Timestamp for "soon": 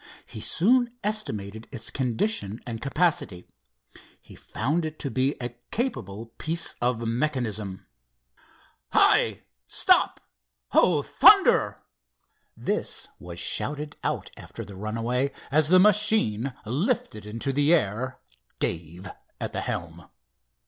0.41-0.95